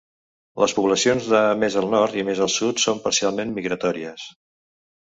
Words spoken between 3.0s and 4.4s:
parcialment migratòries.